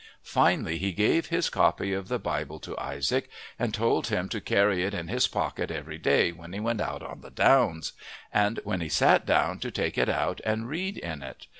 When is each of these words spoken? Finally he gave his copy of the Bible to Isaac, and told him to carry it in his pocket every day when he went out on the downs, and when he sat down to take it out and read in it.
Finally 0.23 0.79
he 0.79 0.91
gave 0.91 1.27
his 1.27 1.47
copy 1.51 1.93
of 1.93 2.07
the 2.07 2.17
Bible 2.17 2.57
to 2.57 2.75
Isaac, 2.79 3.29
and 3.59 3.71
told 3.71 4.07
him 4.07 4.29
to 4.29 4.41
carry 4.41 4.81
it 4.83 4.95
in 4.95 5.09
his 5.09 5.27
pocket 5.27 5.69
every 5.69 5.99
day 5.99 6.31
when 6.31 6.53
he 6.53 6.59
went 6.59 6.81
out 6.81 7.03
on 7.03 7.21
the 7.21 7.29
downs, 7.29 7.93
and 8.33 8.59
when 8.63 8.81
he 8.81 8.89
sat 8.89 9.27
down 9.27 9.59
to 9.59 9.69
take 9.69 9.99
it 9.99 10.09
out 10.09 10.41
and 10.43 10.67
read 10.67 10.97
in 10.97 11.21
it. 11.21 11.45